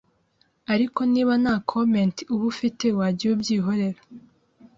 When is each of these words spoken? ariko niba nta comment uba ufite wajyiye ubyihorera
ariko 0.73 0.99
niba 1.13 1.33
nta 1.43 1.55
comment 1.71 2.15
uba 2.33 2.45
ufite 2.53 2.85
wajyiye 2.99 3.31
ubyihorera 3.35 4.01